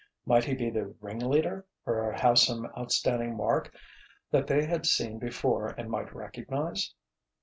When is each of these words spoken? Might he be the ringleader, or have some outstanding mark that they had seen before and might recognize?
Might 0.25 0.45
he 0.45 0.55
be 0.55 0.71
the 0.71 0.95
ringleader, 0.99 1.63
or 1.85 2.11
have 2.13 2.39
some 2.39 2.65
outstanding 2.75 3.37
mark 3.37 3.75
that 4.31 4.47
they 4.47 4.65
had 4.65 4.87
seen 4.87 5.19
before 5.19 5.67
and 5.77 5.91
might 5.91 6.11
recognize? 6.11 6.95